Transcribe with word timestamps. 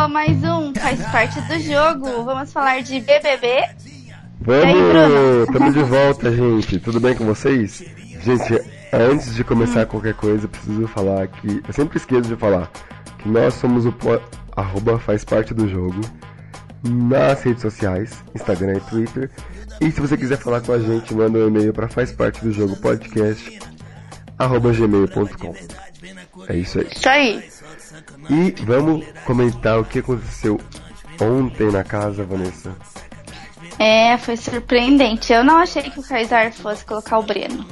Começou 0.00 0.08
mais 0.08 0.42
um, 0.44 0.72
faz 0.74 1.00
parte 1.10 1.40
do 1.42 1.58
jogo. 1.60 2.24
Vamos 2.24 2.50
falar 2.52 2.82
de 2.82 3.00
BBB. 3.00 3.64
Vamos! 4.40 4.64
aí, 4.64 4.72
Bruno? 4.74 5.44
Estamos 5.44 5.74
de 5.74 5.82
volta, 5.82 6.34
gente. 6.34 6.78
Tudo 6.80 6.98
bem 6.98 7.14
com 7.14 7.26
vocês? 7.26 7.84
Gente, 8.22 8.62
antes 8.94 9.34
de 9.34 9.44
começar 9.44 9.84
qualquer 9.84 10.14
coisa, 10.14 10.48
preciso 10.48 10.88
falar 10.88 11.26
que. 11.28 11.62
Eu 11.66 11.72
sempre 11.74 11.98
esqueço 11.98 12.22
de 12.30 12.36
falar 12.36 12.70
que 13.18 13.28
nós 13.28 13.52
somos 13.54 13.84
o 13.84 13.92
po- 13.92 14.20
arroba 14.56 14.98
faz 14.98 15.22
parte 15.22 15.52
do 15.52 15.68
jogo 15.68 16.00
nas 16.82 17.42
redes 17.42 17.60
sociais, 17.60 18.24
Instagram 18.34 18.78
e 18.78 18.80
Twitter. 18.80 19.30
E 19.82 19.90
se 19.90 20.00
você 20.00 20.16
quiser 20.16 20.38
falar 20.38 20.62
com 20.62 20.72
a 20.72 20.78
gente, 20.78 21.14
manda 21.14 21.38
um 21.38 21.48
e-mail 21.48 21.74
para 21.74 21.88
faz 21.88 22.10
parte 22.10 22.42
do 22.42 22.50
jogo 22.52 22.74
podcast 22.76 23.58
arroba 24.38 24.72
gmail.com. 24.72 25.54
É 26.48 26.56
isso 26.56 26.78
aí. 26.80 26.86
Isso 26.90 27.08
aí. 27.08 27.50
E 28.30 28.50
vamos 28.64 29.04
comentar 29.24 29.78
o 29.78 29.84
que 29.84 29.98
aconteceu 29.98 30.60
ontem 31.20 31.70
na 31.70 31.84
casa, 31.84 32.24
Vanessa. 32.24 32.74
É, 33.78 34.16
foi 34.18 34.36
surpreendente. 34.36 35.32
Eu 35.32 35.42
não 35.42 35.56
achei 35.56 35.82
que 35.82 36.00
o 36.00 36.02
Kaysar 36.02 36.52
fosse 36.52 36.84
colocar 36.84 37.18
o 37.18 37.22
Breno. 37.22 37.66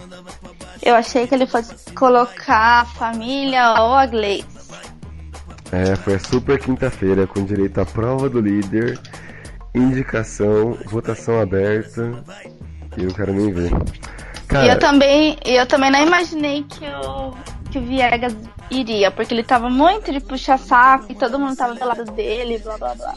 Eu 0.83 0.95
achei 0.95 1.27
que 1.27 1.35
ele 1.35 1.47
fosse 1.47 1.75
colocar 1.93 2.81
a 2.81 2.85
família 2.85 3.75
ou 3.81 3.95
a 3.95 4.07
Gleice. 4.07 4.47
É, 5.71 5.95
foi 5.97 6.15
a 6.15 6.19
super 6.19 6.59
quinta-feira 6.59 7.27
com 7.27 7.45
direito 7.45 7.79
à 7.79 7.85
prova 7.85 8.29
do 8.31 8.41
líder, 8.41 8.99
indicação, 9.75 10.79
votação 10.87 11.41
aberta. 11.41 12.25
E 12.97 13.03
eu 13.03 13.09
não 13.09 13.15
quero 13.15 13.33
nem 13.35 13.53
ver. 13.53 13.71
E 13.71 14.47
Cara, 14.47 14.67
eu 14.67 14.79
também, 14.79 15.37
eu 15.45 15.67
também 15.67 15.91
não 15.91 16.07
imaginei 16.07 16.63
que 16.63 16.87
o, 16.87 17.35
que 17.71 17.79
o 17.79 17.83
Viegas 17.83 18.35
iria, 18.71 19.11
porque 19.11 19.33
ele 19.35 19.43
tava 19.43 19.69
muito 19.71 20.13
de 20.13 20.21
puxa-saco 20.21 21.07
e 21.11 21.15
todo 21.15 21.39
mundo 21.39 21.57
tava 21.57 21.75
do 21.75 21.85
lado 21.85 22.05
dele, 22.13 22.59
blá 22.59 22.77
blá 22.79 22.95
blá. 22.95 23.15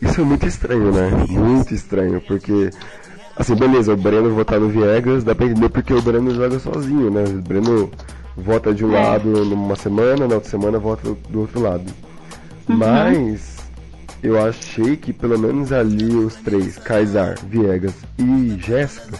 isso 0.00 0.20
é 0.20 0.24
muito 0.24 0.46
estranho, 0.46 0.92
né? 0.92 1.10
Muito 1.28 1.74
estranho, 1.74 2.20
porque. 2.20 2.70
Assim, 3.36 3.54
beleza, 3.54 3.92
o 3.92 3.96
Breno 3.96 4.34
votar 4.34 4.58
no 4.58 4.68
Viegas, 4.68 5.22
dá 5.22 5.32
pra 5.32 5.46
entender 5.46 5.68
porque 5.68 5.94
o 5.94 6.02
Breno 6.02 6.34
joga 6.34 6.58
sozinho, 6.58 7.08
né? 7.08 7.22
O 7.22 7.40
Breno 7.40 7.88
vota 8.36 8.74
de 8.74 8.84
um 8.84 8.92
É. 8.96 9.00
lado 9.00 9.44
numa 9.44 9.76
semana, 9.76 10.26
na 10.26 10.34
outra 10.34 10.50
semana 10.50 10.76
vota 10.78 11.14
do 11.28 11.40
outro 11.42 11.60
lado. 11.60 11.84
Uhum. 12.68 12.76
Mas 12.76 13.58
eu 14.24 14.44
achei 14.44 14.96
que 14.96 15.12
pelo 15.12 15.38
menos 15.38 15.70
ali 15.70 16.04
os 16.16 16.34
três, 16.34 16.78
Kaysar, 16.78 17.36
Viegas 17.46 17.94
e 18.18 18.58
Jéssica, 18.60 19.16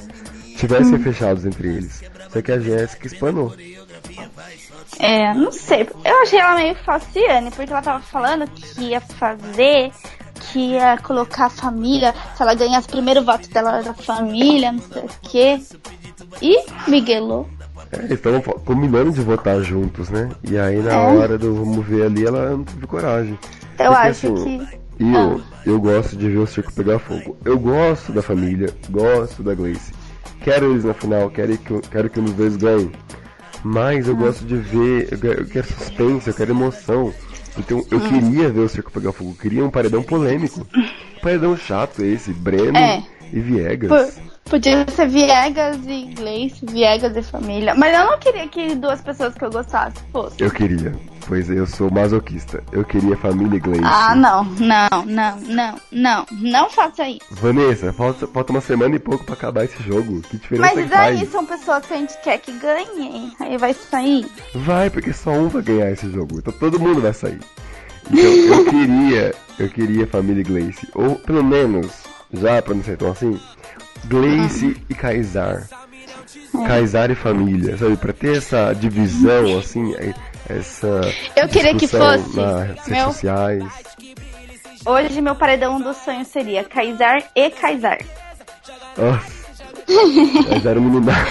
tivessem 0.57 0.97
Hum. 0.97 1.03
fechados 1.03 1.47
entre 1.47 1.69
eles. 1.69 2.03
Só 2.33 2.43
que 2.43 2.51
a 2.51 2.59
Jéssica 2.59 3.07
espanou. 3.07 3.55
É, 4.99 5.33
não 5.35 5.53
sei. 5.53 5.89
Eu 6.05 6.23
achei 6.23 6.39
ela 6.39 6.57
meio 6.57 6.75
falciane, 6.77 7.51
porque 7.51 7.71
ela 7.73 7.83
tava 7.83 8.01
falando 8.03 8.47
que 8.51 8.81
ia 8.85 9.01
fazer, 9.01 9.91
que 10.41 10.59
ia 10.73 10.99
colocar 10.99 11.47
a 11.47 11.51
família, 11.51 12.15
se 12.37 12.43
ela 12.43 12.55
ganhasse 12.55 12.89
o 12.89 12.91
primeiro 12.91 13.23
voto 13.25 13.49
dela 13.51 13.83
da 13.83 13.95
família, 13.95 14.73
não 14.73 14.81
sei 14.81 15.03
o 15.03 15.09
quê. 15.23 15.61
E 16.43 16.65
Miguelou. 16.91 17.49
É, 17.93 17.99
eles 18.01 18.13
estavam 18.13 18.43
fo- 18.43 18.59
combinando 18.65 19.11
de 19.13 19.21
votar 19.21 19.61
juntos, 19.63 20.11
né? 20.11 20.29
E 20.45 20.59
aí 20.59 20.79
na 20.83 20.93
É. 20.93 20.97
hora 20.97 21.39
do 21.39 21.55
vamos 21.55 21.87
ver 21.87 22.05
ali, 22.07 22.27
ela 22.27 22.51
não 22.51 22.65
teve 22.65 22.87
coragem. 22.87 23.39
Eu 23.79 23.93
Porque, 23.93 24.09
acho 24.09 24.27
assim, 24.35 24.59
que. 24.67 24.79
Eu, 25.01 25.41
Ah. 25.41 25.61
eu 25.65 25.81
gosto 25.81 26.17
de 26.17 26.29
ver 26.29 26.39
o 26.39 26.47
circo 26.47 26.73
pegar 26.75 26.99
fogo. 26.99 27.37
Eu 27.45 27.57
gosto 27.59 28.13
da 28.13 28.21
família, 28.21 28.75
gosto 28.91 29.43
da 29.45 29.55
Gleice. 29.55 29.93
Quero 30.43 30.73
eles 30.73 30.85
na 30.85 30.93
final, 30.93 31.31
quero 31.31 31.57
que, 31.57 31.81
quero 31.89 32.11
que 32.11 32.19
um 32.21 32.25
dos 32.25 32.35
dois 32.35 32.57
ganhe. 32.57 32.91
Mas 33.65 34.07
eu 34.09 34.17
gosto 34.17 34.45
de 34.45 34.57
ver, 34.57 35.09
eu 35.13 35.19
quero, 35.19 35.41
eu 35.43 35.47
quero 35.47 35.67
suspense, 35.67 36.29
eu 36.29 36.35
quero 36.35 36.51
emoção. 36.53 37.13
Então 37.59 37.85
eu 37.91 38.01
queria 38.01 38.49
ver 38.51 38.61
o 38.61 38.69
circo 38.69 38.91
pegar 38.93 39.13
fogo, 39.13 39.31
eu 39.33 39.35
queria 39.43 39.65
um 39.65 39.71
paredão 39.71 40.03
polêmico. 40.03 40.67
Um 40.77 41.21
paredão 41.21 41.57
chato 41.57 42.03
esse, 42.05 42.33
Breno 42.33 42.77
É. 42.79 43.03
e 43.33 43.41
Viegas. 43.41 43.89
Po- 44.15 44.29
Podia 44.49 44.87
ser 44.89 45.07
Viegas 45.09 45.77
e 45.87 46.07
Gleice, 46.15 46.65
Viegas 46.65 47.15
e 47.15 47.23
família. 47.23 47.75
Mas 47.75 47.93
eu 47.99 48.07
não 48.07 48.19
queria 48.19 48.49
que 48.49 48.75
duas 48.77 48.99
pessoas 49.03 49.35
que 49.35 49.45
eu 49.45 49.51
gostasse 49.51 49.97
fossem. 50.11 50.39
Eu 50.47 50.51
queria, 50.51 50.95
pois 51.29 51.51
eu 51.51 51.67
sou 51.67 51.91
masoquista. 51.91 52.65
Eu 52.73 52.83
queria 52.85 53.17
família 53.17 53.61
Gleice. 53.61 53.85
Ah, 53.85 54.15
não, 54.17 54.45
não, 54.45 55.05
não, 55.05 55.39
não, 55.41 55.81
não. 55.93 56.27
Não 56.33 56.71
faça 56.71 57.07
isso. 57.07 57.21
Vanessa, 57.31 57.93
falta, 57.93 58.27
falta 58.27 58.51
uma 58.51 58.63
semana 58.63 58.97
e 58.97 58.99
pouco 58.99 59.25
pra 59.25 59.35
acabar 59.35 59.65
esse 59.65 59.81
jogo. 59.83 60.23
Que 60.23 60.39
diferença 60.39 60.75
Mas 60.75 60.85
que 60.85 60.89
faz? 60.89 61.21
aí 61.21 61.27
são 61.27 61.45
pessoas 61.45 61.85
que 61.85 61.93
a 61.93 61.97
gente 61.99 62.19
quer 62.23 62.39
que 62.39 62.53
ganhem. 62.53 63.31
Aí 63.39 63.59
vai 63.59 63.75
sair. 63.75 64.27
Vai, 64.55 64.89
porque 64.89 65.13
só 65.13 65.31
um 65.31 65.49
vai 65.49 65.63
ganhar 65.63 65.91
esse 65.91 66.11
jogo. 66.11 66.39
Então 66.39 66.53
todo 66.55 66.81
mundo 66.81 67.03
vai 67.03 67.13
sair. 67.13 67.41
Então 68.11 68.25
eu 68.25 68.65
queria, 68.71 69.35
eu 69.59 69.69
queria 69.69 70.07
família 70.07 70.43
Gleice. 70.43 70.89
Ou 70.95 71.17
pelo 71.17 71.45
menos, 71.45 71.93
já 72.33 72.63
pra 72.63 72.75
não 72.75 72.83
ser 72.83 72.97
tão 72.97 73.11
assim, 73.11 73.39
Gleice 74.07 74.77
e 74.89 74.95
Kaysar. 74.95 75.69
Kaysar 76.67 77.11
e 77.11 77.15
família, 77.15 77.77
sabe? 77.77 77.97
Pra 77.97 78.13
ter 78.13 78.39
essa 78.39 78.73
divisão, 78.73 79.59
assim, 79.59 79.95
aí, 79.97 80.15
essa. 80.49 81.01
Eu 81.37 81.49
queria 81.49 81.75
que 81.75 81.87
fosse 81.87 82.37
Nas 82.37 82.67
redes 82.69 82.87
meu- 82.89 83.05
sociais. 83.07 83.65
Hoje 84.87 85.21
meu 85.21 85.35
paredão 85.35 85.81
dos 85.81 85.97
sonhos 85.99 86.29
seria 86.29 86.65
Kaysar 86.65 87.23
e 87.35 87.51
Kaysar. 87.51 87.99
Nossa. 88.97 89.39
Kaysar 90.49 90.77
iluminado. 90.77 91.29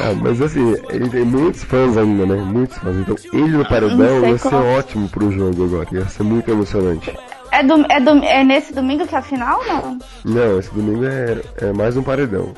Ah, 0.00 0.14
mas 0.20 0.40
assim, 0.40 0.74
ele 0.90 1.08
tem 1.08 1.24
muitos 1.24 1.62
fãs 1.64 1.96
ainda, 1.96 2.26
né? 2.26 2.34
Muitos 2.42 2.76
fãs. 2.78 2.96
Então 2.96 3.16
ele 3.32 3.56
no 3.56 3.68
paredão 3.68 4.20
sei 4.20 4.30
ia 4.30 4.38
ser 4.38 4.50
como. 4.50 4.64
ótimo 4.76 5.08
pro 5.08 5.30
jogo 5.30 5.64
agora. 5.64 5.88
Ia 5.92 6.08
ser 6.08 6.22
muito 6.24 6.50
emocionante. 6.50 7.16
É, 7.52 7.62
do, 7.62 7.84
é, 7.92 8.00
do, 8.00 8.10
é 8.24 8.42
nesse 8.42 8.72
domingo 8.72 9.06
que 9.06 9.14
é 9.14 9.18
a 9.18 9.22
final, 9.22 9.62
não? 9.64 9.98
Não, 10.24 10.58
esse 10.58 10.72
domingo 10.74 11.04
é, 11.04 11.40
é 11.58 11.72
mais 11.72 11.96
um 11.96 12.02
paredão. 12.02 12.52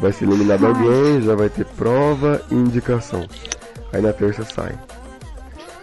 Vai 0.00 0.12
ser 0.12 0.24
eliminado 0.24 0.66
alguém, 0.66 1.22
já 1.22 1.34
vai 1.34 1.48
ter 1.48 1.64
prova 1.64 2.42
e 2.50 2.54
indicação. 2.54 3.26
Aí 3.92 4.02
na 4.02 4.12
terça 4.12 4.44
sai. 4.44 4.76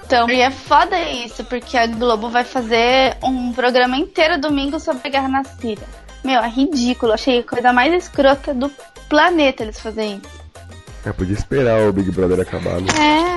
Então, 0.05 0.29
e 0.29 0.41
é 0.41 0.51
foda 0.51 0.99
isso, 0.99 1.43
porque 1.45 1.77
a 1.77 1.87
Globo 1.87 2.29
vai 2.29 2.43
fazer 2.43 3.15
um 3.23 3.53
programa 3.53 3.95
inteiro 3.95 4.39
domingo 4.39 4.77
sobre 4.79 5.07
a 5.07 5.11
guerra 5.11 5.29
na 5.29 5.43
Síria. 5.45 5.87
Meu, 6.23 6.41
é 6.41 6.49
ridículo. 6.49 7.13
Achei 7.13 7.39
a 7.39 7.43
coisa 7.43 7.71
mais 7.71 7.93
escrota 7.93 8.53
do 8.53 8.69
planeta 9.07 9.63
eles 9.63 9.79
fazerem 9.79 10.21
isso. 10.23 10.40
É, 11.03 11.11
podia 11.11 11.33
esperar 11.33 11.87
o 11.87 11.93
Big 11.93 12.11
Brother 12.11 12.39
acabar, 12.39 12.79
né? 12.79 12.87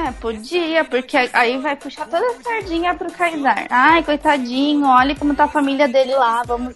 É, 0.08 0.12
podia, 0.12 0.84
porque 0.84 1.16
aí 1.32 1.56
vai 1.58 1.74
puxar 1.74 2.06
toda 2.06 2.24
a 2.26 2.42
sardinha 2.42 2.94
pro 2.94 3.10
Kaysar. 3.10 3.66
Ai, 3.70 4.02
coitadinho, 4.02 4.86
olha 4.86 5.16
como 5.16 5.34
tá 5.34 5.44
a 5.44 5.48
família 5.48 5.88
dele 5.88 6.14
lá, 6.14 6.42
vamos. 6.46 6.74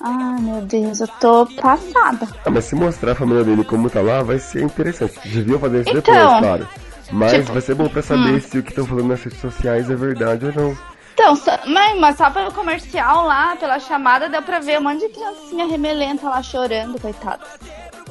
Ai, 0.00 0.40
meu 0.40 0.62
Deus, 0.62 1.00
eu 1.00 1.08
tô 1.08 1.46
passada. 1.60 2.28
Ah, 2.44 2.50
mas 2.50 2.64
se 2.64 2.76
mostrar 2.76 3.12
a 3.12 3.16
família 3.16 3.42
dele 3.42 3.64
como 3.64 3.90
tá 3.90 4.00
lá, 4.00 4.22
vai 4.22 4.38
ser 4.38 4.62
interessante. 4.62 5.18
Deviam 5.28 5.58
fazer 5.58 5.80
isso 5.80 5.90
Então, 5.90 6.14
depois, 6.14 6.38
claro. 6.38 6.68
Mas 7.10 7.32
tipo, 7.32 7.52
vai 7.52 7.62
ser 7.62 7.74
bom 7.74 7.88
pra 7.88 8.02
saber 8.02 8.40
se 8.40 8.58
o 8.58 8.62
que 8.62 8.70
estão 8.70 8.86
falando 8.86 9.08
nas 9.08 9.22
redes 9.22 9.40
sociais 9.40 9.90
é 9.90 9.96
verdade 9.96 10.46
ou 10.46 10.52
não. 10.52 10.78
Então, 11.14 11.34
só, 11.36 11.58
mas, 11.66 11.98
mas 11.98 12.16
só 12.16 12.30
pelo 12.30 12.52
comercial 12.52 13.26
lá, 13.26 13.56
pela 13.56 13.78
chamada, 13.80 14.28
deu 14.28 14.40
pra 14.42 14.60
ver 14.60 14.78
um 14.78 14.84
monte 14.84 15.00
de 15.00 15.12
criancinha 15.12 15.66
remelenta 15.66 16.28
lá 16.28 16.40
chorando, 16.42 17.00
coitado. 17.00 17.42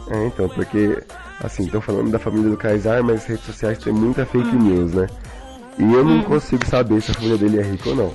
É, 0.07 0.25
então, 0.25 0.49
porque, 0.49 1.01
assim, 1.43 1.65
estão 1.65 1.81
falando 1.81 2.09
da 2.11 2.19
família 2.19 2.49
do 2.49 2.57
Kaysar, 2.57 3.03
mas 3.03 3.21
as 3.21 3.25
redes 3.25 3.45
sociais 3.45 3.77
tem 3.77 3.93
muita 3.93 4.25
fake 4.25 4.55
Hum. 4.55 4.59
news, 4.59 4.93
né? 4.93 5.07
E 5.77 5.93
eu 5.93 6.03
não 6.03 6.21
consigo 6.23 6.65
saber 6.65 7.01
se 7.01 7.11
a 7.11 7.13
família 7.13 7.37
dele 7.37 7.59
é 7.59 7.63
rica 7.63 7.89
ou 7.89 7.95
não. 7.95 8.13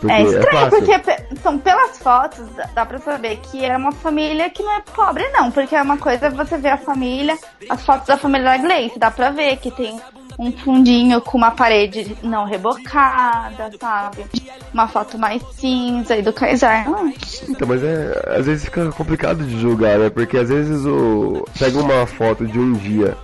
Porque 0.00 0.12
É 0.14 0.22
estranho, 0.22 0.50
fácil. 0.70 0.78
porque 0.86 1.36
são 1.42 1.58
pelas 1.58 1.98
fotos, 1.98 2.46
dá, 2.56 2.70
dá 2.74 2.86
pra 2.86 2.98
saber 2.98 3.36
que 3.42 3.62
é 3.62 3.76
uma 3.76 3.92
família 3.92 4.48
que 4.48 4.62
não 4.62 4.72
é 4.72 4.80
pobre, 4.94 5.28
não. 5.30 5.50
Porque 5.50 5.76
é 5.76 5.82
uma 5.82 5.98
coisa 5.98 6.30
você 6.30 6.56
ver 6.56 6.70
a 6.70 6.78
família, 6.78 7.36
as 7.68 7.84
fotos 7.84 8.06
da 8.06 8.16
família 8.16 8.44
da 8.46 8.56
Gleice, 8.56 8.98
dá 8.98 9.10
pra 9.10 9.28
ver 9.30 9.58
que 9.58 9.70
tem 9.70 10.00
um 10.40 10.50
fundinho 10.52 11.20
com 11.20 11.36
uma 11.36 11.50
parede 11.50 12.16
não 12.22 12.46
rebocada, 12.46 13.70
sabe? 13.78 14.24
Uma 14.72 14.88
foto 14.88 15.18
mais 15.18 15.42
cinza 15.52 16.16
e 16.16 16.22
do 16.22 16.32
Kaysar. 16.32 16.86
Ah, 16.88 17.12
Então, 17.46 17.68
mas 17.68 17.84
é. 17.84 18.36
Às 18.38 18.46
vezes 18.46 18.64
fica 18.64 18.90
complicado 18.90 19.44
de 19.44 19.60
julgar, 19.60 19.98
né? 19.98 20.08
Porque 20.08 20.38
às 20.38 20.48
vezes 20.48 20.86
o. 20.86 21.46
Pega 21.58 21.78
uma 21.78 22.06
foto 22.06 22.46
de 22.46 22.58
um 22.58 22.72
dia 22.72 23.14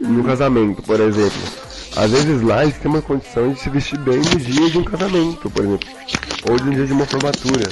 no 0.00 0.24
casamento, 0.24 0.82
por 0.82 0.98
exemplo. 0.98 1.40
Às 1.94 2.10
vezes 2.10 2.42
lá 2.42 2.64
eles 2.64 2.76
têm 2.76 2.90
uma 2.90 3.02
condição 3.02 3.52
de 3.52 3.60
se 3.60 3.70
vestir 3.70 3.98
bem 4.00 4.16
no 4.16 4.36
dia 4.36 4.68
de 4.68 4.78
um 4.78 4.84
casamento, 4.84 5.48
por 5.48 5.64
exemplo. 5.64 5.88
Ou 6.50 6.56
de 6.56 6.68
um 6.68 6.70
dia 6.72 6.86
de 6.86 6.92
uma 6.92 7.06
formatura. 7.06 7.68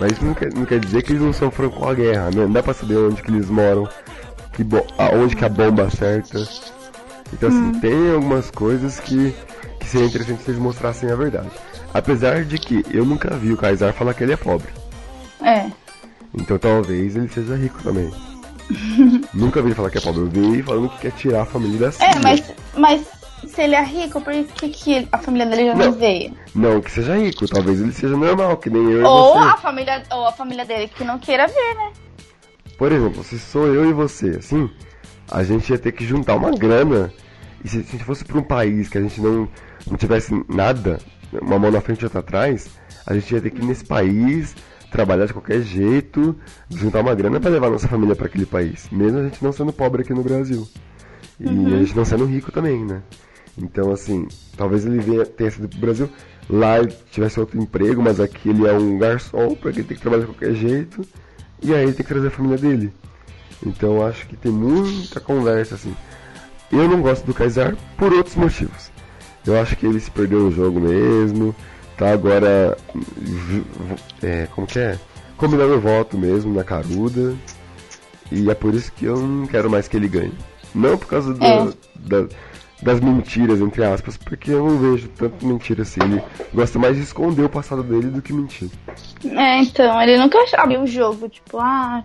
Mas 0.00 0.12
isso 0.12 0.24
não 0.24 0.32
quer, 0.32 0.54
não 0.54 0.64
quer 0.64 0.80
dizer 0.80 1.02
que 1.02 1.12
eles 1.12 1.20
não 1.20 1.34
são 1.34 1.50
franco 1.50 1.86
a 1.86 1.92
guerra, 1.92 2.30
né? 2.30 2.42
Não 2.44 2.50
dá 2.50 2.62
pra 2.62 2.72
saber 2.72 2.96
onde 2.96 3.22
que 3.22 3.30
eles 3.30 3.50
moram, 3.50 3.86
que 4.54 4.64
aonde 4.96 5.36
que 5.36 5.44
a 5.44 5.50
bomba 5.50 5.82
acerta. 5.82 6.38
Então 7.32 7.48
assim, 7.48 7.72
tem 7.80 8.12
algumas 8.12 8.50
coisas 8.50 8.98
que, 9.00 9.34
que 9.78 9.86
seria 9.86 10.06
interessante 10.06 10.42
se 10.42 10.50
eles 10.50 10.60
mostrassem 10.60 11.10
a 11.10 11.16
verdade. 11.16 11.48
Apesar 11.94 12.44
de 12.44 12.58
que 12.58 12.84
eu 12.90 13.04
nunca 13.04 13.36
vi 13.36 13.52
o 13.52 13.56
Kaysar 13.56 13.92
falar 13.92 14.14
que 14.14 14.22
ele 14.24 14.32
é 14.32 14.36
pobre. 14.36 14.68
é. 15.44 15.70
Então 16.32 16.56
talvez 16.58 17.16
ele 17.16 17.28
seja 17.28 17.56
rico 17.56 17.82
também. 17.82 18.08
nunca 19.34 19.60
vi 19.60 19.68
ele 19.68 19.74
falar 19.74 19.90
que 19.90 19.98
é 19.98 20.00
pobre. 20.00 20.20
Eu 20.20 20.26
vi 20.28 20.38
ele 20.38 20.62
falando 20.62 20.88
que 20.90 20.98
quer 20.98 21.12
tirar 21.12 21.42
a 21.42 21.44
família 21.44 21.78
da 21.78 21.90
Síria. 21.92 22.06
É, 22.12 22.18
mas, 22.22 22.52
mas 22.76 23.06
se 23.48 23.62
ele 23.62 23.74
é 23.74 23.82
rico, 23.82 24.20
por 24.20 24.32
que, 24.32 24.68
que 24.68 25.08
a 25.10 25.18
família 25.18 25.46
dele 25.46 25.66
já 25.66 25.74
não, 25.74 25.86
Não. 25.86 25.92
veio? 25.92 26.32
Não 26.54 26.80
que 26.80 26.88
seja 26.92 27.16
rico, 27.16 27.48
talvez 27.48 27.80
ele 27.80 27.90
seja 27.92 28.16
normal, 28.16 28.56
que 28.58 28.70
nem 28.70 28.92
eu 28.92 29.04
Ou 29.04 29.34
e 29.36 29.38
você. 29.40 29.48
a 29.48 29.56
família, 29.56 30.02
ou 30.12 30.26
a 30.26 30.32
família 30.32 30.64
dele 30.64 30.86
que 30.88 31.02
não 31.02 31.18
queira 31.18 31.48
ver, 31.48 31.74
né? 31.74 31.90
Por 32.78 32.92
exemplo, 32.92 33.24
se 33.24 33.36
sou 33.38 33.66
eu 33.66 33.90
e 33.90 33.92
você, 33.92 34.36
assim, 34.38 34.70
a 35.30 35.42
gente 35.42 35.70
ia 35.70 35.78
ter 35.78 35.92
que 35.92 36.04
juntar 36.04 36.34
uma 36.34 36.50
grana. 36.50 37.12
E 37.64 37.68
se, 37.68 37.78
a 37.78 37.82
gente 37.82 38.04
fosse 38.04 38.24
pra 38.24 38.38
um 38.38 38.42
país 38.42 38.88
que 38.88 38.98
a 38.98 39.02
gente 39.02 39.20
não, 39.20 39.48
não 39.86 39.96
tivesse 39.96 40.32
nada, 40.48 40.98
uma 41.40 41.58
mão 41.58 41.70
na 41.70 41.80
frente 41.80 42.00
e 42.00 42.04
outra 42.04 42.20
atrás, 42.20 42.68
a 43.06 43.14
gente 43.14 43.32
ia 43.32 43.40
ter 43.40 43.50
que 43.50 43.60
ir 43.60 43.64
nesse 43.64 43.84
país, 43.84 44.56
trabalhar 44.90 45.26
de 45.26 45.32
qualquer 45.32 45.62
jeito, 45.62 46.34
juntar 46.68 47.00
uma 47.00 47.14
grana 47.14 47.38
pra 47.38 47.50
levar 47.50 47.70
nossa 47.70 47.86
família 47.86 48.16
pra 48.16 48.26
aquele 48.26 48.46
país. 48.46 48.88
Mesmo 48.90 49.18
a 49.18 49.24
gente 49.24 49.42
não 49.42 49.52
sendo 49.52 49.72
pobre 49.72 50.02
aqui 50.02 50.12
no 50.12 50.22
Brasil. 50.22 50.66
E 51.38 51.48
a 51.48 51.78
gente 51.78 51.96
não 51.96 52.04
sendo 52.04 52.24
rico 52.24 52.50
também, 52.52 52.84
né? 52.84 53.02
Então, 53.56 53.90
assim, 53.92 54.26
talvez 54.56 54.84
ele 54.84 54.98
venha, 54.98 55.24
tenha 55.24 55.50
sido 55.50 55.68
pro 55.68 55.78
Brasil, 55.78 56.08
lá 56.48 56.78
ele 56.78 56.92
tivesse 57.10 57.38
outro 57.38 57.60
emprego, 57.60 58.02
mas 58.02 58.20
aqui 58.20 58.50
ele 58.50 58.66
é 58.66 58.72
um 58.72 58.98
garçom, 58.98 59.54
porque 59.54 59.80
ele 59.80 59.88
tem 59.88 59.96
que 59.96 60.02
trabalhar 60.02 60.22
de 60.22 60.32
qualquer 60.32 60.54
jeito, 60.54 61.02
e 61.62 61.74
aí 61.74 61.82
ele 61.82 61.92
tem 61.92 62.04
que 62.04 62.12
trazer 62.12 62.28
a 62.28 62.30
família 62.30 62.58
dele. 62.58 62.92
Então 63.64 63.96
eu 63.96 64.06
acho 64.06 64.26
que 64.26 64.36
tem 64.36 64.50
muita 64.52 65.20
conversa, 65.20 65.74
assim. 65.74 65.94
Eu 66.72 66.88
não 66.88 67.00
gosto 67.02 67.24
do 67.26 67.34
Kaysar 67.34 67.76
por 67.96 68.12
outros 68.12 68.36
motivos. 68.36 68.90
Eu 69.46 69.60
acho 69.60 69.76
que 69.76 69.86
ele 69.86 69.98
se 70.00 70.10
perdeu 70.10 70.40
no 70.40 70.50
jogo 70.52 70.80
mesmo, 70.80 71.54
tá 71.96 72.10
agora. 72.12 72.76
É, 74.22 74.46
como 74.54 74.66
que 74.66 74.78
é? 74.78 74.98
Combinando 75.36 75.80
voto 75.80 76.16
mesmo 76.18 76.54
na 76.54 76.62
caruda. 76.64 77.34
E 78.30 78.48
é 78.48 78.54
por 78.54 78.74
isso 78.74 78.92
que 78.92 79.06
eu 79.06 79.16
não 79.16 79.46
quero 79.46 79.68
mais 79.68 79.88
que 79.88 79.96
ele 79.96 80.08
ganhe. 80.08 80.32
Não 80.74 80.96
por 80.96 81.06
causa 81.08 81.34
do- 81.34 81.44
É. 81.44 81.68
da- 81.96 82.28
das 82.82 83.00
mentiras, 83.00 83.60
entre 83.60 83.84
aspas, 83.84 84.16
porque 84.16 84.52
eu 84.52 84.64
não 84.64 84.78
vejo 84.78 85.08
tanto 85.08 85.44
mentira 85.44 85.82
assim. 85.82 86.00
Ele 86.02 86.22
gosta 86.54 86.78
mais 86.78 86.96
de 86.96 87.02
esconder 87.02 87.42
o 87.44 87.48
passado 87.48 87.82
dele 87.82 88.06
do 88.08 88.22
que 88.22 88.32
mentir. 88.32 88.70
É, 89.24 89.60
então, 89.60 90.00
ele 90.00 90.16
nunca 90.16 90.38
abriu 90.56 90.82
o 90.82 90.86
jogo, 90.86 91.28
tipo, 91.28 91.58
ah, 91.58 92.02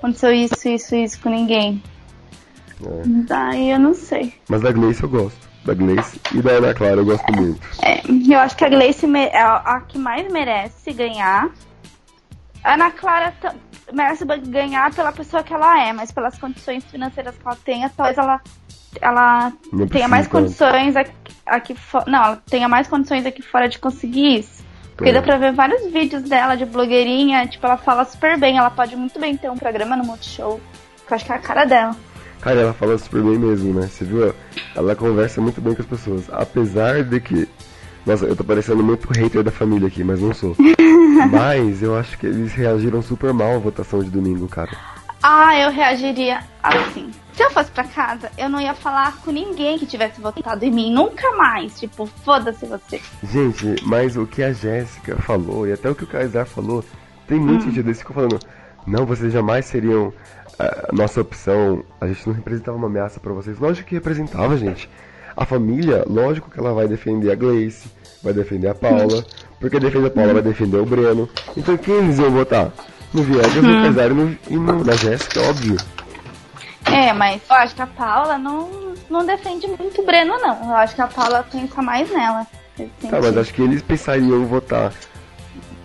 aconteceu 0.00 0.32
isso, 0.32 0.68
isso, 0.68 0.94
isso 0.96 1.20
com 1.20 1.28
ninguém. 1.30 1.82
É. 2.82 3.02
Daí 3.26 3.70
eu 3.70 3.78
não 3.78 3.94
sei. 3.94 4.34
Mas 4.48 4.62
da 4.62 4.72
Gleice 4.72 5.02
eu 5.02 5.08
gosto. 5.08 5.48
Da 5.64 5.74
Gleice 5.74 6.18
e 6.34 6.40
da 6.40 6.52
Ana 6.52 6.72
Clara 6.72 6.96
eu 6.96 7.04
gosto 7.04 7.30
muito. 7.34 7.60
É, 7.82 8.00
eu 8.06 8.38
acho 8.38 8.56
que 8.56 8.64
a 8.64 8.68
Gleice 8.70 9.06
é 9.14 9.42
a 9.42 9.82
que 9.86 9.98
mais 9.98 10.30
merece 10.32 10.92
ganhar. 10.92 11.50
A 12.64 12.74
Ana 12.74 12.90
Clara 12.90 13.34
merece 13.92 14.24
ganhar 14.24 14.92
pela 14.94 15.12
pessoa 15.12 15.42
que 15.42 15.52
ela 15.52 15.86
é, 15.86 15.92
mas 15.92 16.10
pelas 16.10 16.38
condições 16.38 16.84
financeiras 16.84 17.36
que 17.36 17.46
ela 17.46 17.56
tem, 17.62 17.88
talvez 17.90 18.16
ela, 18.16 18.40
ela 19.00 19.52
Não 19.70 19.86
tenha 19.86 20.08
mais 20.08 20.26
tanto. 20.26 20.42
condições 20.42 20.96
aqui, 20.96 21.12
aqui 21.44 21.74
fora. 21.74 22.10
Não, 22.10 22.24
ela 22.24 22.42
tenha 22.48 22.68
mais 22.68 22.88
condições 22.88 23.26
aqui 23.26 23.42
fora 23.42 23.68
de 23.68 23.78
conseguir 23.78 24.38
isso. 24.38 24.64
Porque 25.00 25.14
dá 25.14 25.22
pra 25.22 25.38
ver 25.38 25.54
vários 25.54 25.90
vídeos 25.90 26.24
dela 26.24 26.54
de 26.54 26.66
blogueirinha, 26.66 27.46
tipo, 27.46 27.64
ela 27.64 27.78
fala 27.78 28.04
super 28.04 28.38
bem, 28.38 28.58
ela 28.58 28.68
pode 28.68 28.94
muito 28.94 29.18
bem 29.18 29.34
ter 29.34 29.50
um 29.50 29.56
programa 29.56 29.96
no 29.96 30.04
Multishow. 30.04 30.60
Que 31.06 31.14
eu 31.14 31.16
acho 31.16 31.24
que 31.24 31.32
é 31.32 31.36
a 31.36 31.38
cara 31.38 31.64
dela. 31.64 31.96
Cara, 32.42 32.60
ela 32.60 32.74
fala 32.74 32.98
super 32.98 33.22
bem 33.22 33.38
mesmo, 33.38 33.72
né? 33.72 33.86
Você 33.86 34.04
viu? 34.04 34.34
Ela 34.76 34.94
conversa 34.94 35.40
muito 35.40 35.58
bem 35.58 35.74
com 35.74 35.80
as 35.80 35.88
pessoas. 35.88 36.24
Apesar 36.30 37.02
de 37.02 37.18
que. 37.18 37.48
Nossa, 38.04 38.26
eu 38.26 38.36
tô 38.36 38.44
parecendo 38.44 38.82
muito 38.82 39.10
hater 39.10 39.42
da 39.42 39.50
família 39.50 39.88
aqui, 39.88 40.04
mas 40.04 40.20
não 40.20 40.34
sou. 40.34 40.54
mas 41.32 41.82
eu 41.82 41.96
acho 41.96 42.18
que 42.18 42.26
eles 42.26 42.52
reagiram 42.52 43.00
super 43.00 43.32
mal 43.32 43.54
à 43.54 43.58
votação 43.58 44.04
de 44.04 44.10
domingo, 44.10 44.46
cara. 44.48 44.70
Ah, 45.22 45.58
eu 45.58 45.70
reagiria 45.70 46.40
assim. 46.62 47.09
Se 47.40 47.46
eu 47.46 47.50
fosse 47.52 47.70
pra 47.70 47.84
casa, 47.84 48.30
eu 48.36 48.50
não 48.50 48.60
ia 48.60 48.74
falar 48.74 49.16
com 49.24 49.30
ninguém 49.30 49.78
que 49.78 49.86
tivesse 49.86 50.20
votado 50.20 50.62
em 50.62 50.70
mim. 50.70 50.92
Nunca 50.92 51.32
mais. 51.32 51.80
Tipo, 51.80 52.04
foda-se 52.04 52.66
você. 52.66 53.00
Gente, 53.32 53.76
mas 53.86 54.14
o 54.14 54.26
que 54.26 54.42
a 54.42 54.52
Jéssica 54.52 55.16
falou 55.16 55.66
e 55.66 55.72
até 55.72 55.88
o 55.88 55.94
que 55.94 56.04
o 56.04 56.06
Kaysar 56.06 56.44
falou 56.44 56.84
tem 57.26 57.40
muito 57.40 57.64
sentido. 57.64 57.86
Eles 57.86 58.00
ficam 58.00 58.14
falando, 58.14 58.38
não, 58.86 59.06
vocês 59.06 59.32
jamais 59.32 59.64
seriam 59.64 60.12
a 60.58 60.92
nossa 60.92 61.22
opção. 61.22 61.82
A 61.98 62.06
gente 62.08 62.26
não 62.26 62.34
representava 62.34 62.76
uma 62.76 62.88
ameaça 62.88 63.18
pra 63.18 63.32
vocês. 63.32 63.58
Lógico 63.58 63.88
que 63.88 63.94
representava, 63.94 64.54
gente. 64.58 64.90
A 65.34 65.46
família, 65.46 66.04
lógico 66.06 66.50
que 66.50 66.60
ela 66.60 66.74
vai 66.74 66.86
defender 66.86 67.32
a 67.32 67.34
Gleice, 67.34 67.88
vai 68.22 68.34
defender 68.34 68.68
a 68.68 68.74
Paula, 68.74 69.24
porque 69.58 69.80
defende 69.80 70.08
a 70.08 70.10
Paula 70.10 70.34
vai 70.34 70.42
defender 70.42 70.76
o 70.76 70.84
Breno. 70.84 71.26
Então 71.56 71.74
quem 71.78 71.94
eles 71.94 72.18
iam 72.18 72.30
votar? 72.32 72.70
No 73.14 73.22
Viegas, 73.22 73.54
no 73.54 73.70
e, 73.70 74.14
no, 74.14 74.38
e 74.50 74.56
no- 74.56 74.84
na 74.84 74.92
Jéssica, 74.92 75.40
óbvio. 75.48 75.78
É, 76.92 77.12
mas 77.12 77.40
eu 77.48 77.56
acho 77.56 77.74
que 77.74 77.82
a 77.82 77.86
Paula 77.86 78.38
não, 78.38 78.94
não 79.08 79.24
defende 79.24 79.66
muito 79.66 80.00
o 80.00 80.06
Breno, 80.06 80.38
não. 80.38 80.70
Eu 80.70 80.76
acho 80.76 80.94
que 80.94 81.02
a 81.02 81.06
Paula 81.06 81.46
pensa 81.50 81.82
mais 81.82 82.10
nela. 82.10 82.46
Tá, 83.10 83.20
mas 83.20 83.36
acho 83.36 83.52
que 83.52 83.62
eles 83.62 83.82
pensariam 83.82 84.46
votar. 84.46 84.92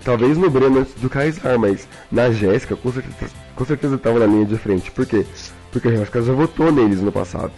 Talvez 0.03 0.37
no 0.37 0.49
Breno 0.49 0.79
antes 0.79 0.93
do 0.95 1.09
Kaysar, 1.09 1.57
mas 1.57 1.87
na 2.11 2.31
Jéssica 2.31 2.75
com 2.75 2.91
certeza, 2.91 3.33
com 3.55 3.65
certeza 3.65 3.97
tava 3.97 4.19
na 4.19 4.25
linha 4.25 4.45
de 4.45 4.57
frente. 4.57 4.91
Por 4.91 5.05
quê? 5.05 5.25
Porque 5.71 5.87
a 5.87 5.95
Jéssica 5.95 6.21
já 6.21 6.33
votou 6.33 6.71
neles 6.71 7.01
no 7.01 7.11
passado. 7.11 7.51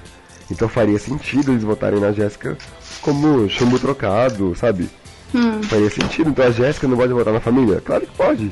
Então 0.49 0.69
faria 0.69 0.97
sentido 0.97 1.51
eles 1.51 1.63
votarem 1.63 1.99
na 1.99 2.11
Jéssica 2.11 2.57
como 3.01 3.49
chumbo 3.49 3.77
trocado, 3.77 4.55
sabe? 4.55 4.89
Hum. 5.35 5.61
Faria 5.63 5.89
sentido. 5.89 6.29
Então 6.29 6.45
a 6.45 6.51
Jéssica 6.51 6.88
não 6.88 6.95
pode 6.95 7.13
votar 7.13 7.33
na 7.33 7.41
família? 7.41 7.81
Claro 7.81 8.07
que 8.07 8.15
pode. 8.15 8.51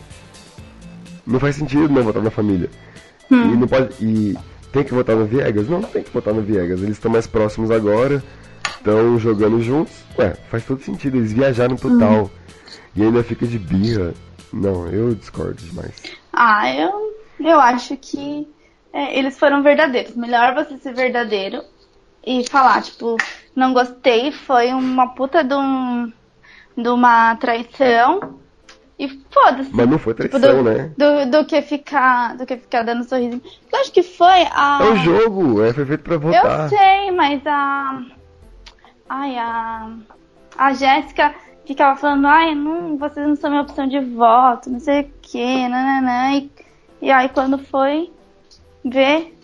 Não 1.26 1.40
faz 1.40 1.56
sentido 1.56 1.90
não 1.90 2.04
votar 2.04 2.22
na 2.22 2.30
família. 2.30 2.70
E 3.32 3.36
não 3.36 3.68
pode. 3.68 3.96
E 4.04 4.38
tem 4.72 4.84
que 4.84 4.94
votar 4.94 5.16
no 5.16 5.26
Viegas? 5.26 5.68
Não, 5.68 5.80
não 5.80 5.90
tem 5.90 6.04
que 6.04 6.12
votar 6.12 6.34
no 6.34 6.42
Viegas. 6.42 6.82
Eles 6.82 6.98
estão 6.98 7.12
mais 7.12 7.28
próximos 7.28 7.72
agora, 7.72 8.24
estão 8.78 9.18
jogando 9.20 9.62
juntos. 9.62 9.94
Ué, 10.18 10.36
faz 10.50 10.66
todo 10.66 10.82
sentido, 10.82 11.18
eles 11.18 11.34
viajaram 11.34 11.76
total. 11.76 12.30
E 12.96 13.04
ainda 13.04 13.24
fica 13.24 13.46
de 13.46 13.60
birra. 13.60 14.14
Não, 14.52 14.88
eu 14.88 15.14
discordo 15.14 15.62
demais. 15.62 15.96
Ah, 16.32 16.74
eu, 16.74 17.14
eu 17.40 17.60
acho 17.60 17.98
que 17.98 18.48
é, 18.94 19.20
eles 19.20 19.38
foram 19.38 19.62
verdadeiros. 19.62 20.16
Melhor 20.16 20.54
você 20.56 20.78
ser 20.78 20.94
verdadeiro 20.94 21.62
e 22.26 22.48
falar, 22.50 22.82
tipo, 22.82 23.18
não 23.56 23.74
gostei, 23.74 24.32
foi 24.32 24.70
uma 24.70 25.10
puta 25.10 25.44
de, 25.44 25.54
um, 25.54 26.12
de 26.78 26.90
uma 26.90 27.36
traição. 27.36 28.40
E 28.98 29.10
foda-se. 29.30 29.70
Mas 29.74 29.90
não 29.90 30.00
foi 30.00 30.14
Tipo, 30.14 30.40
traição, 30.40 30.64
do, 30.64 30.70
né? 30.70 30.92
do, 30.98 31.30
do 31.32 31.46
que 31.46 31.62
ficar 31.62 32.38
do 32.38 32.46
que 32.46 32.56
ficar 32.58 32.84
dando 32.84 33.04
sorriso. 33.04 33.42
Eu 33.72 33.80
acho 33.80 33.92
que 33.92 34.02
foi 34.04 34.44
a. 34.52 34.80
É 34.82 34.90
o 34.90 34.96
jogo, 34.98 35.62
é 35.64 35.74
foi 35.74 35.86
feito 35.86 36.02
pra 36.04 36.14
Eu 36.16 36.20
votar. 36.22 36.70
sei, 36.70 37.12
mas 37.12 37.42
a. 37.46 38.02
Ai, 39.10 39.38
a. 39.38 39.92
A 40.58 40.74
Jéssica 40.74 41.36
ficava 41.66 42.00
falando, 42.00 42.26
ai, 42.28 42.56
não, 42.56 42.98
vocês 42.98 43.28
não 43.28 43.36
são 43.36 43.50
minha 43.50 43.64
opção 43.64 43.86
de 43.88 44.00
voto, 44.00 44.70
não 44.70 44.80
sei 44.80 45.02
o 45.02 45.10
que, 45.22 45.68
nananã. 45.68 46.38
E, 46.38 46.50
e 47.02 47.12
aí 47.12 47.28
quando 47.28 47.58
foi 47.58 48.10
ver, 48.86 49.38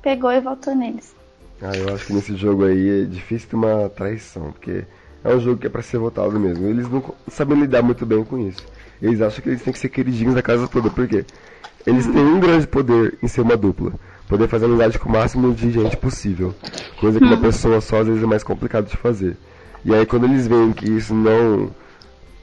pegou 0.00 0.32
e 0.32 0.40
votou 0.40 0.74
neles. 0.74 1.14
Ah, 1.60 1.76
eu 1.76 1.94
acho 1.94 2.06
que 2.06 2.12
nesse 2.14 2.34
jogo 2.36 2.64
aí 2.64 3.02
é 3.02 3.04
difícil 3.04 3.50
ter 3.50 3.56
uma 3.56 3.90
traição, 3.90 4.52
porque 4.52 4.84
é 5.22 5.34
um 5.34 5.40
jogo 5.40 5.60
que 5.60 5.66
é 5.66 5.70
pra 5.70 5.82
ser 5.82 5.98
votado 5.98 6.38
mesmo. 6.40 6.66
Eles 6.66 6.88
não 6.88 7.02
sabem 7.28 7.58
lidar 7.60 7.82
muito 7.82 8.06
bem 8.06 8.24
com 8.24 8.38
isso. 8.38 8.64
Eles 9.00 9.20
acham 9.20 9.42
que 9.42 9.48
eles 9.48 9.62
têm 9.62 9.72
que 9.72 9.78
ser 9.78 9.88
queridinhos 9.88 10.34
da 10.34 10.42
casa 10.42 10.66
toda, 10.68 10.90
por 10.90 11.06
quê? 11.06 11.24
Eles 11.86 12.06
têm 12.06 12.22
um 12.22 12.40
grande 12.40 12.66
poder 12.66 13.16
em 13.22 13.28
ser 13.28 13.40
uma 13.40 13.56
dupla. 13.56 13.92
Poder 14.28 14.48
fazer 14.48 14.66
amizade 14.66 14.98
com 14.98 15.08
o 15.08 15.12
máximo 15.12 15.54
de 15.54 15.70
gente 15.70 15.96
possível. 15.96 16.54
Coisa 17.00 17.18
que 17.18 17.24
uma 17.24 17.40
pessoa 17.40 17.80
só 17.80 18.00
às 18.00 18.06
vezes 18.06 18.22
é 18.22 18.26
mais 18.26 18.42
complicado 18.42 18.88
de 18.88 18.96
fazer. 18.96 19.36
E 19.84 19.94
aí 19.94 20.04
quando 20.04 20.24
eles 20.24 20.46
veem 20.46 20.72
que 20.72 20.90
isso 20.90 21.14
não 21.14 21.70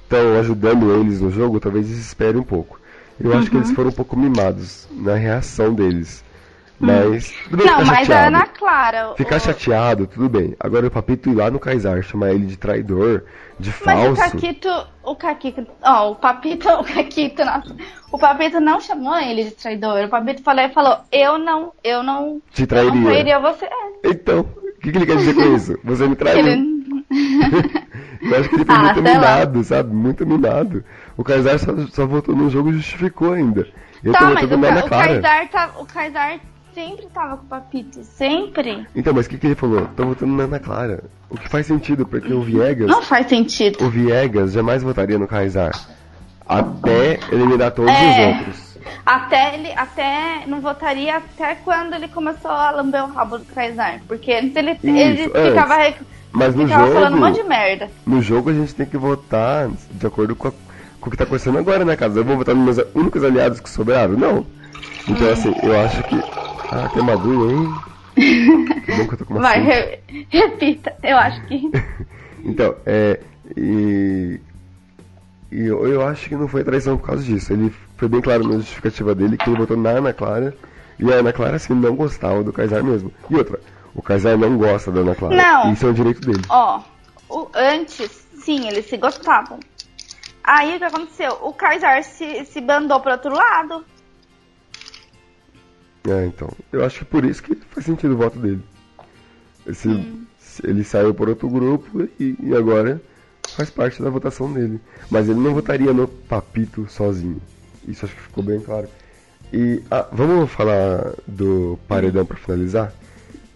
estão 0.03 0.39
ajudando 0.39 0.91
eles 0.95 1.21
no 1.21 1.29
jogo, 1.29 1.59
talvez 1.59 1.87
eles 1.87 1.99
esperem 1.99 2.41
um 2.41 2.43
pouco. 2.43 2.79
Eu 3.19 3.37
acho 3.37 3.49
que 3.49 3.57
eles 3.57 3.71
foram 3.71 3.89
um 3.89 3.93
pouco 3.93 4.17
mimados 4.17 4.87
na 4.91 5.15
reação 5.15 5.73
deles. 5.73 6.23
Mas. 6.79 7.31
Tudo 7.45 7.57
bem 7.57 7.65
Não, 7.67 7.77
mas 7.79 7.89
a 7.89 7.95
chateado. 7.95 8.27
Ana 8.35 8.45
Clara. 8.47 9.11
o- 9.11 9.15
Ficar 9.15 9.39
chateado, 9.39 10.07
tudo 10.07 10.27
bem. 10.27 10.55
Agora 10.59 10.85
o 10.87 10.91
Papito 10.91 11.29
ir 11.29 11.35
lá 11.35 11.49
no 11.49 11.59
Kaysar, 11.59 12.01
chamar 12.03 12.31
ele 12.31 12.45
de 12.45 12.57
traidor, 12.57 13.23
de 13.59 13.69
Mas 13.85 13.99
o 14.11 14.15
falso. 14.15 14.31
Caquito, 14.33 14.69
o 15.03 15.15
Caquito, 15.15 15.65
ó, 15.81 16.11
o 16.11 16.15
Papito, 16.15 16.67
o 16.79 16.83
Caquito, 16.83 17.45
nossa, 17.45 17.75
o 18.11 18.17
Papito 18.17 18.59
não 18.59 18.79
chamou 18.81 19.17
ele 19.17 19.45
de 19.45 19.51
traidor. 19.51 20.03
O 20.05 20.09
Papito 20.09 20.43
falou, 20.43 20.69
falou, 20.69 20.97
eu 21.11 21.37
não, 21.37 21.71
eu 21.83 22.03
não, 22.03 22.41
Te 22.51 22.63
eu 22.63 22.67
trairia. 22.67 22.93
não 22.93 23.03
trairia 23.03 23.39
você. 23.39 23.65
É, 23.65 24.09
Então, 24.09 24.41
o 24.41 24.79
que, 24.81 24.91
que 24.91 24.97
ele 24.97 25.05
quer 25.05 25.17
dizer 25.17 25.33
com 25.33 25.41
isso? 25.55 25.79
Você 25.83 26.07
me 26.07 26.15
traiu. 26.15 26.39
ele... 26.45 26.75
Eu 28.21 28.39
acho 28.39 28.49
que 28.49 28.55
ele 28.55 28.65
foi 28.65 28.75
Ah, 28.75 28.79
muito 28.93 29.01
sei 29.03 29.17
lá. 29.17 29.63
sabe? 29.63 29.93
Muito 29.95 30.25
mimado. 30.25 30.83
O 31.15 31.23
Kaysar 31.23 31.59
só, 31.59 31.71
só 31.91 32.05
votou 32.07 32.35
no 32.35 32.49
jogo 32.49 32.69
e 32.69 32.73
justificou 32.73 33.33
ainda. 33.33 33.67
Ele 34.03 34.11
Tá, 34.13 34.19
tá 34.19 34.29
mas 34.31 34.51
o, 34.51 34.57
o. 34.57 34.89
Kaysar 34.89 35.49
tá, 35.49 35.71
o 35.77 35.85
Kaysar 35.85 36.39
sempre 36.75 37.07
tava 37.13 37.37
com 37.37 37.45
o 37.45 37.47
Papito, 37.47 38.03
sempre. 38.03 38.85
Então, 38.95 39.13
mas 39.13 39.25
o 39.25 39.29
que, 39.29 39.37
que 39.37 39.47
ele 39.47 39.55
falou? 39.55 39.87
Tô 39.95 40.05
votando 40.05 40.33
na 40.33 40.43
Ana 40.43 40.59
Clara. 40.59 41.03
O 41.29 41.37
que 41.37 41.47
faz 41.49 41.65
sentido, 41.65 42.05
porque 42.05 42.31
o 42.33 42.41
Viegas. 42.41 42.87
Não 42.87 43.01
faz 43.01 43.27
sentido. 43.27 43.83
O 43.83 43.89
Viegas 43.89 44.51
jamais 44.51 44.83
votaria 44.83 45.17
no 45.17 45.27
Kaysar. 45.27 45.71
Até 46.47 47.19
eliminar 47.31 47.71
todos 47.71 47.91
É. 47.91 48.31
os 48.31 48.37
outros. 48.37 48.75
Até 49.03 49.55
ele, 49.55 49.71
até, 49.73 50.43
não 50.45 50.61
votaria 50.61 51.15
até 51.17 51.55
quando 51.55 51.93
ele 51.95 52.07
começou 52.07 52.51
a 52.51 52.69
lamber 52.71 53.03
o 53.03 53.07
rabo 53.11 53.39
do 53.39 53.45
Kaysar. 53.45 54.01
Porque 54.07 54.31
antes 54.33 54.55
ele, 54.55 54.77
ele 54.83 55.23
Isso, 55.23 55.31
ficava, 55.31 55.75
rec- 55.77 56.01
Mas 56.31 56.53
no 56.53 56.63
Ficava 56.67 56.83
jogo, 56.85 56.93
falando 56.95 57.15
um 57.15 57.19
monte 57.21 57.41
de 57.41 57.47
merda. 57.47 57.89
no 58.05 58.21
jogo 58.21 58.49
a 58.49 58.53
gente 58.53 58.75
tem 58.75 58.85
que 58.85 58.97
votar 58.97 59.69
de 59.91 60.05
acordo 60.05 60.35
com, 60.35 60.49
a- 60.49 60.53
com 61.01 61.07
o 61.07 61.11
que 61.11 61.17
tá 61.17 61.23
acontecendo 61.23 61.57
agora, 61.57 61.83
né, 61.83 61.95
casa? 61.95 62.19
Eu 62.19 62.25
vou 62.25 62.37
votar 62.37 62.53
nos 62.53 62.75
meus 62.77 62.87
únicos 62.93 63.23
aliados 63.23 63.59
que 63.59 63.69
sobraram? 63.69 64.13
Não. 64.13 64.45
Então, 65.07 65.31
assim, 65.31 65.53
eu 65.63 65.79
acho 65.81 66.03
que. 66.03 66.44
Ah, 66.71 66.89
tem 66.89 67.03
Maduro, 67.03 67.51
hein? 67.51 67.73
Que 68.85 68.91
bom 68.95 69.07
que 69.07 69.13
eu 69.13 69.17
tô 69.17 69.25
com 69.25 69.33
uma 69.33 69.41
Vai, 69.41 69.61
re- 69.61 69.99
repita. 70.29 70.93
Eu 71.03 71.17
acho 71.17 71.45
que. 71.47 71.69
Então, 72.43 72.75
é. 72.85 73.19
E. 73.57 74.39
E 75.51 75.65
eu, 75.65 75.87
eu 75.87 76.07
acho 76.07 76.29
que 76.29 76.35
não 76.35 76.47
foi 76.47 76.63
traição 76.63 76.95
por 76.97 77.07
causa 77.07 77.23
disso. 77.23 77.51
Ele 77.53 77.73
foi 77.97 78.07
bem 78.07 78.21
claro 78.21 78.47
na 78.47 78.55
justificativa 78.57 79.15
dele 79.15 79.35
que 79.37 79.49
ele 79.49 79.57
votou 79.57 79.75
na 79.77 79.89
Ana 79.91 80.13
Clara. 80.13 80.55
E 80.99 81.11
a 81.11 81.15
Ana 81.15 81.33
Clara, 81.33 81.55
assim, 81.55 81.73
não 81.73 81.95
gostava 81.95 82.43
do 82.43 82.53
Kaysar 82.53 82.83
mesmo. 82.83 83.11
E 83.29 83.35
outra, 83.35 83.59
o 83.95 84.01
Kaysar 84.01 84.37
não 84.37 84.57
gosta 84.57 84.91
da 84.91 84.99
Ana 85.01 85.15
Clara. 85.15 85.35
Não. 85.35 85.73
Isso 85.73 85.85
é 85.87 85.89
o 85.89 85.93
direito 85.93 86.21
dele. 86.21 86.43
Ó, 86.49 86.81
o, 87.29 87.47
antes, 87.55 88.27
sim, 88.43 88.67
eles 88.67 88.85
se 88.85 88.97
gostavam. 88.97 89.59
Aí 90.43 90.75
o 90.75 90.77
que 90.77 90.85
aconteceu? 90.85 91.37
O 91.41 91.51
Kaysar 91.51 92.03
se, 92.03 92.45
se 92.45 92.61
bandou 92.61 92.99
pro 92.99 93.11
outro 93.11 93.33
lado. 93.33 93.83
É, 96.07 96.25
então. 96.25 96.49
Eu 96.71 96.85
acho 96.85 96.99
que 96.99 97.05
por 97.05 97.25
isso 97.25 97.41
que 97.41 97.55
faz 97.71 97.85
sentido 97.85 98.13
o 98.13 98.17
voto 98.17 98.37
dele. 98.39 98.61
Esse, 99.65 99.89
se- 100.39 100.65
Ele 100.67 100.83
saiu 100.83 101.13
por 101.13 101.27
outro 101.29 101.49
grupo 101.49 102.07
e, 102.19 102.35
e 102.41 102.55
agora 102.55 103.01
faz 103.55 103.69
parte 103.69 104.01
da 104.01 104.09
votação 104.09 104.51
dele. 104.51 104.79
Mas 105.09 105.27
ele 105.29 105.39
não 105.39 105.53
votaria 105.53 105.91
no 105.93 106.07
Papito 106.07 106.87
sozinho. 106.89 107.41
Isso 107.87 108.05
acho 108.05 108.15
que 108.15 108.21
ficou 108.21 108.43
bem 108.43 108.59
claro. 108.59 108.87
E 109.53 109.81
ah, 109.89 110.07
vamos 110.11 110.51
falar 110.51 111.13
do 111.27 111.79
paredão 111.87 112.25
pra 112.25 112.37
finalizar? 112.37 112.93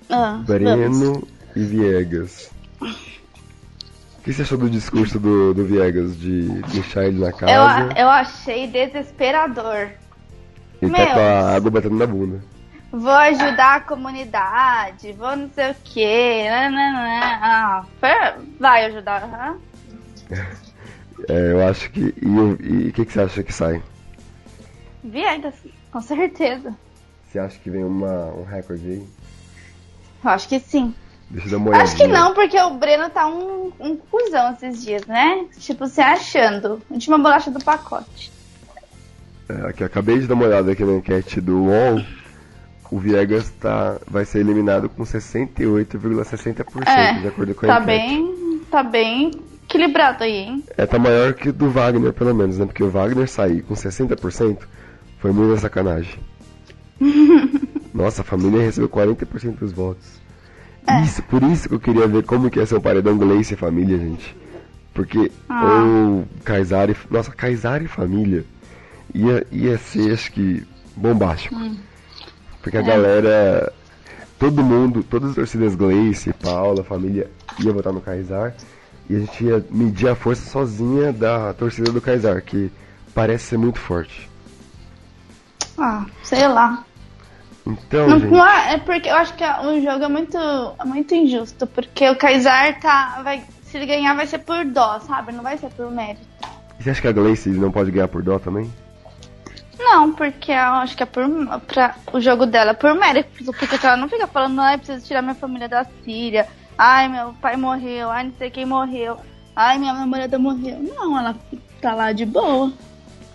Ah, 0.09 0.41
vamos. 0.43 0.45
Breno 0.45 1.27
e 1.55 1.63
Viegas. 1.63 2.49
O 2.81 4.21
que 4.23 4.33
você 4.33 4.41
achou 4.43 4.57
do 4.57 4.69
discurso 4.69 5.19
do, 5.19 5.53
do 5.53 5.65
Viegas 5.65 6.17
de 6.17 6.43
deixar 6.73 7.05
ele 7.05 7.19
na 7.19 7.31
casa 7.31 7.81
Eu, 7.95 8.03
eu 8.03 8.09
achei 8.09 8.67
desesperador. 8.67 9.89
E 10.81 10.89
tá 10.89 10.97
meu. 10.97 11.13
com 11.13 11.19
a 11.19 11.55
água 11.55 11.71
batendo 11.71 11.95
na 11.95 12.07
bunda? 12.07 12.43
Vou 12.91 13.11
ajudar 13.11 13.75
a 13.75 13.81
comunidade, 13.81 15.13
vou 15.13 15.35
não 15.35 15.49
sei 15.51 15.71
o 15.71 15.75
quê. 15.83 16.47
nananã. 16.49 17.19
Ah, 17.21 17.85
vai 18.59 18.85
ajudar. 18.85 19.23
aham. 19.23 19.57
É, 21.27 21.51
eu 21.51 21.67
acho 21.67 21.91
que. 21.91 22.13
E 22.21 22.25
o 22.25 22.57
e, 22.61 22.89
o 22.89 22.93
que, 22.93 23.05
que 23.05 23.11
você 23.11 23.21
acha 23.21 23.43
que 23.43 23.53
sai? 23.53 23.81
Viegas, 25.03 25.53
com 25.91 26.01
certeza. 26.01 26.73
Você 27.27 27.39
acha 27.39 27.59
que 27.59 27.69
vem 27.69 27.83
uma, 27.83 28.27
um 28.33 28.43
recorde 28.43 28.89
aí? 28.89 29.07
Eu 30.23 30.29
acho 30.31 30.47
que 30.47 30.59
sim. 30.59 30.95
Deixa 31.29 31.47
eu 31.47 31.51
dar 31.51 31.57
uma 31.57 31.69
olhadinha. 31.69 31.83
Acho 31.83 31.95
que 31.95 32.07
não, 32.07 32.33
porque 32.33 32.59
o 32.59 32.71
Breno 32.71 33.09
tá 33.09 33.27
um, 33.27 33.71
um 33.79 33.95
cuzão 33.95 34.53
esses 34.53 34.83
dias, 34.83 35.05
né? 35.05 35.45
Tipo, 35.59 35.85
se 35.87 36.01
achando. 36.01 36.81
Última 36.89 37.17
bolacha 37.17 37.51
do 37.51 37.63
pacote. 37.63 38.31
É, 39.49 39.67
aqui, 39.69 39.83
acabei 39.83 40.19
de 40.19 40.27
dar 40.27 40.35
uma 40.35 40.45
olhada 40.45 40.71
aqui 40.71 40.83
na 40.83 40.93
enquete 40.97 41.41
do 41.41 41.63
UOL. 41.63 42.01
O 42.91 42.97
Viegas 42.99 43.49
tá, 43.59 43.97
vai 44.09 44.25
ser 44.25 44.39
eliminado 44.39 44.89
com 44.89 45.03
68,60%, 45.03 46.87
É, 46.87 47.19
de 47.19 47.27
acordo 47.27 47.53
com 47.55 47.65
a 47.65 47.69
tá 47.69 47.81
enquete. 47.81 47.85
bem, 47.85 48.61
tá 48.71 48.83
bem 48.83 49.31
equilibrado 49.63 50.23
aí, 50.23 50.31
hein? 50.33 50.63
É, 50.77 50.85
tá 50.85 50.97
maior 50.97 51.33
que 51.33 51.49
o 51.49 51.53
do 51.53 51.69
Wagner, 51.69 52.13
pelo 52.13 52.33
menos, 52.33 52.57
né? 52.57 52.65
Porque 52.65 52.83
o 52.83 52.89
Wagner 52.89 53.27
sair 53.27 53.61
com 53.61 53.75
60% 53.75 54.57
foi 55.19 55.31
muita 55.31 55.57
sacanagem. 55.59 56.19
Nossa, 57.93 58.21
a 58.21 58.25
família 58.25 58.61
recebeu 58.61 58.89
40% 58.89 59.57
dos 59.59 59.71
votos. 59.71 60.07
É. 60.87 61.01
Isso, 61.01 61.21
por 61.23 61.43
isso 61.43 61.69
que 61.69 61.75
eu 61.75 61.79
queria 61.79 62.07
ver 62.07 62.23
como 62.23 62.49
que 62.49 62.57
ia 62.59 62.65
ser 62.65 62.75
o 62.75 62.81
paredão 62.81 63.17
Gleice 63.17 63.53
e 63.53 63.57
família, 63.57 63.97
gente. 63.97 64.35
Porque 64.93 65.31
Ah. 65.47 65.83
o 65.83 66.23
Kaysar 66.43 66.89
e... 66.89 66.95
Nossa, 67.11 67.31
Kaysar 67.31 67.81
e 67.83 67.87
família 67.87 68.43
ia, 69.13 69.45
ia 69.51 69.77
ser, 69.77 70.13
acho 70.13 70.31
que, 70.31 70.65
bombástico. 70.95 71.55
Hum. 71.55 71.77
Porque 72.61 72.77
É. 72.77 72.79
a 72.79 72.83
galera... 72.83 73.73
Todo 74.37 74.63
mundo, 74.63 75.03
todas 75.03 75.31
as 75.31 75.35
torcidas 75.35 75.75
Gleice, 75.75 76.31
Paula, 76.31 76.81
família, 76.81 77.29
ia 77.61 77.73
votar 77.73 77.91
no 77.91 77.99
Kaysar. 77.99 78.53
E 79.09 79.15
a 79.17 79.19
gente 79.19 79.43
ia 79.43 79.65
medir 79.69 80.07
a 80.07 80.15
força 80.15 80.49
sozinha 80.49 81.11
da 81.11 81.53
torcida 81.53 81.91
do 81.91 81.99
Kaysar, 81.99 82.41
que 82.41 82.71
parece 83.13 83.43
ser 83.47 83.57
muito 83.57 83.79
forte. 83.79 84.29
Ah, 85.77 86.05
sei 86.23 86.47
lá. 86.47 86.85
Então, 87.67 88.07
Não, 88.07 88.19
gente... 88.19 88.31
não 88.31 88.45
é, 88.47 88.75
é 88.75 88.77
porque 88.77 89.09
eu 89.09 89.15
acho 89.15 89.33
que 89.35 89.43
o 89.43 89.81
jogo 89.81 90.05
é 90.05 90.07
muito, 90.07 90.37
é 90.37 90.85
muito 90.85 91.13
injusto, 91.13 91.67
porque 91.67 92.09
o 92.09 92.15
Kaysar 92.15 92.79
tá. 92.79 93.19
Vai, 93.21 93.43
se 93.63 93.75
ele 93.77 93.85
ganhar 93.87 94.15
vai 94.15 94.25
ser 94.25 94.39
por 94.39 94.63
dó, 94.63 94.99
sabe? 95.01 95.33
Não 95.33 95.43
vai 95.43 95.57
ser 95.57 95.69
por 95.71 95.91
mérito. 95.91 96.25
E 96.79 96.83
Você 96.83 96.91
acha 96.91 97.01
que 97.01 97.07
a 97.09 97.11
Gleice 97.11 97.49
não 97.49 97.71
pode 97.71 97.91
ganhar 97.91 98.07
por 98.07 98.23
dó 98.23 98.39
também? 98.39 98.71
Não, 99.79 100.11
porque 100.11 100.51
eu 100.51 100.57
acho 100.57 100.95
que 100.95 101.03
é 101.03 101.05
por 101.05 101.23
pra, 101.65 101.95
o 102.11 102.19
jogo 102.19 102.45
dela 102.45 102.71
é 102.71 102.73
por 102.73 102.93
mérito. 102.93 103.29
Porque 103.45 103.85
ela 103.85 103.95
não 103.97 104.09
fica 104.09 104.27
falando, 104.27 104.59
ai, 104.61 104.77
preciso 104.77 105.05
tirar 105.07 105.21
minha 105.21 105.35
família 105.35 105.69
da 105.69 105.85
Síria. 106.03 106.47
Ai, 106.77 107.07
meu 107.07 107.33
pai 107.41 107.55
morreu. 107.55 108.09
Ai, 108.11 108.25
não 108.25 108.33
sei 108.37 108.49
quem 108.49 108.65
morreu. 108.65 109.17
Ai, 109.55 109.77
minha 109.77 109.93
namorada 109.93 110.37
morreu. 110.37 110.79
Não, 110.95 111.17
ela 111.17 111.35
tá 111.81 111.93
lá 111.93 112.11
de 112.11 112.25
boa. 112.25 112.71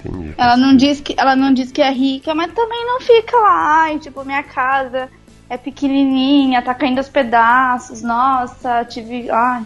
Entendi. 0.04 0.34
Ela 0.36 0.56
não 0.56 0.76
diz 0.76 1.00
que 1.00 1.14
ela 1.16 1.34
não 1.34 1.52
diz 1.52 1.72
que 1.72 1.80
é 1.80 1.90
rica, 1.90 2.34
mas 2.34 2.52
também 2.52 2.84
não 2.86 3.00
fica 3.00 3.36
lá, 3.38 3.82
ai, 3.84 3.98
tipo, 3.98 4.22
minha 4.24 4.42
casa 4.42 5.08
é 5.48 5.56
pequenininha, 5.56 6.60
tá 6.60 6.74
caindo 6.74 6.98
aos 6.98 7.08
pedaços. 7.08 8.02
Nossa, 8.02 8.84
tive, 8.84 9.30
ai. 9.30 9.64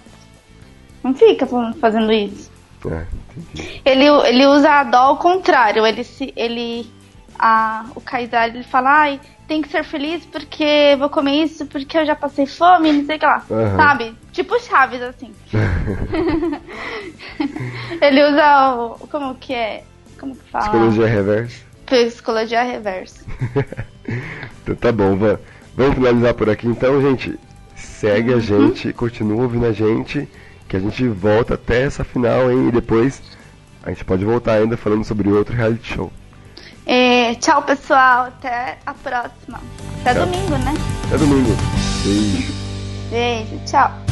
Não 1.02 1.12
fica 1.14 1.44
fa- 1.46 1.72
fazendo 1.80 2.12
isso. 2.12 2.50
É. 2.86 3.06
Ele, 3.84 4.04
ele 4.06 4.46
usa 4.46 4.70
a 4.70 4.84
dó 4.84 4.98
ao 4.98 5.16
contrário. 5.16 5.84
Ele 5.86 6.04
se. 6.04 6.32
Ele. 6.36 6.88
A, 7.38 7.86
o 7.94 8.00
Kaysar 8.00 8.48
ele 8.48 8.64
fala, 8.64 8.90
ai, 9.02 9.20
tem 9.46 9.62
que 9.62 9.68
ser 9.68 9.84
feliz 9.84 10.26
porque 10.26 10.96
vou 10.98 11.08
comer 11.08 11.44
isso, 11.44 11.64
porque 11.66 11.96
eu 11.96 12.04
já 12.04 12.16
passei 12.16 12.46
fome, 12.46 12.92
não 12.92 13.06
sei 13.06 13.14
o 13.16 13.18
que 13.20 13.26
lá. 13.26 13.44
Aham. 13.48 13.76
Sabe? 13.76 14.14
Tipo 14.32 14.58
Chaves, 14.60 15.00
assim. 15.02 15.32
ele 18.00 18.24
usa 18.24 18.74
o. 18.74 18.98
Como 19.08 19.34
que 19.36 19.54
é? 19.54 19.84
Como 20.18 20.34
que 20.34 20.44
fala? 20.50 20.64
Psicologia 20.64 21.06
reversa. 21.06 21.64
Psicologia 21.86 22.62
reversa. 22.62 23.24
então 24.62 24.74
tá 24.74 24.92
bom, 24.92 25.16
va- 25.16 25.38
vamos 25.76 25.94
finalizar 25.94 26.34
por 26.34 26.50
aqui 26.50 26.66
então, 26.66 27.00
gente. 27.00 27.38
Segue 27.76 28.32
Uhum. 28.32 28.36
a 28.36 28.40
gente, 28.40 28.92
continua 28.92 29.42
ouvindo 29.42 29.66
a 29.66 29.72
gente, 29.72 30.28
que 30.68 30.76
a 30.76 30.80
gente 30.80 31.08
volta 31.08 31.54
até 31.54 31.82
essa 31.82 32.04
final, 32.04 32.50
hein? 32.50 32.68
E 32.68 32.72
depois 32.72 33.22
a 33.82 33.90
gente 33.90 34.04
pode 34.04 34.24
voltar 34.24 34.54
ainda 34.54 34.76
falando 34.76 35.04
sobre 35.04 35.28
outro 35.30 35.56
reality 35.56 35.94
show. 35.94 36.12
É, 36.86 37.34
tchau, 37.36 37.62
pessoal. 37.62 38.26
Até 38.26 38.78
a 38.86 38.94
próxima. 38.94 39.60
Até 40.00 40.14
Tchau. 40.14 40.26
domingo, 40.26 40.56
né? 40.58 40.74
Até 41.06 41.18
domingo. 41.18 41.56
Beijo. 42.04 42.52
Beijo, 43.10 43.60
tchau. 43.66 44.07